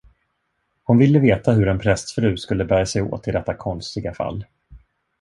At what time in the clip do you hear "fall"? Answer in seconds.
4.13-4.45